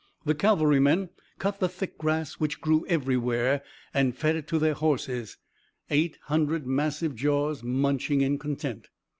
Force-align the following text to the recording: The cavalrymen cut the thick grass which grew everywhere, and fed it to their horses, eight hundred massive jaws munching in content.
The 0.25 0.33
cavalrymen 0.33 1.09
cut 1.37 1.59
the 1.59 1.69
thick 1.69 1.99
grass 1.99 2.39
which 2.39 2.59
grew 2.59 2.87
everywhere, 2.87 3.61
and 3.93 4.17
fed 4.17 4.35
it 4.35 4.47
to 4.47 4.57
their 4.57 4.73
horses, 4.73 5.37
eight 5.91 6.17
hundred 6.23 6.65
massive 6.65 7.13
jaws 7.15 7.61
munching 7.61 8.21
in 8.21 8.39
content. 8.39 8.89